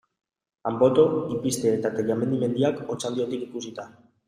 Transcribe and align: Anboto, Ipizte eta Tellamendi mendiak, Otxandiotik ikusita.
Anboto, 0.69 1.03
Ipizte 1.35 1.75
eta 1.79 1.93
Tellamendi 1.99 2.41
mendiak, 2.47 2.83
Otxandiotik 2.97 3.49
ikusita. 3.49 3.89